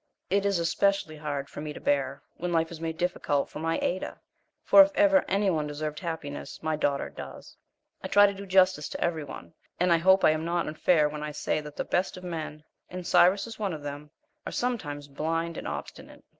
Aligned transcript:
It 0.31 0.47
is 0.47 0.57
especially 0.57 1.17
hard 1.17 1.47
for 1.47 1.61
me 1.61 1.73
to 1.73 1.79
bear, 1.79 2.23
when 2.37 2.51
life 2.51 2.71
is 2.71 2.81
made 2.81 2.97
difficult 2.97 3.49
for 3.51 3.59
my 3.59 3.77
Ada, 3.83 4.19
for 4.63 4.81
if 4.81 4.89
ever 4.95 5.23
any 5.27 5.51
one 5.51 5.67
deserved 5.67 5.99
happiness 5.99 6.57
my 6.63 6.75
daughter 6.75 7.07
does. 7.07 7.55
I 8.03 8.07
try 8.07 8.25
to 8.25 8.33
do 8.33 8.47
justice 8.47 8.89
to 8.89 8.99
every 9.03 9.23
one, 9.23 9.53
and 9.79 9.93
I 9.93 9.97
hope 9.97 10.25
I 10.25 10.31
am 10.31 10.43
not 10.43 10.67
unfair 10.67 11.07
when 11.07 11.21
I 11.21 11.31
say 11.31 11.61
that 11.61 11.75
the 11.75 11.85
best 11.85 12.17
of 12.17 12.23
men, 12.23 12.63
and 12.89 13.05
Cyrus 13.05 13.45
is 13.45 13.59
one 13.59 13.73
of 13.73 13.83
them, 13.83 14.09
are 14.43 14.51
sometimes 14.51 15.07
blind 15.07 15.55
and 15.55 15.67
obstinate. 15.67 16.23